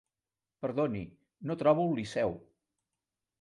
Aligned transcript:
Perdoni, 0.65 1.01
no 1.51 1.57
trobo 1.61 1.85
el 1.91 1.95
Liceu. 2.01 2.35